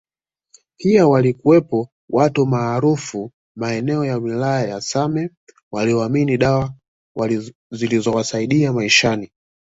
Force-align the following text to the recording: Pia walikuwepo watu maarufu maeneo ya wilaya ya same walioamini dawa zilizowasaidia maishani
Pia 0.77 1.07
walikuwepo 1.07 1.89
watu 2.09 2.45
maarufu 2.45 3.31
maeneo 3.55 4.05
ya 4.05 4.17
wilaya 4.17 4.67
ya 4.69 4.81
same 4.81 5.29
walioamini 5.71 6.37
dawa 6.37 6.73
zilizowasaidia 7.71 8.73
maishani 8.73 9.31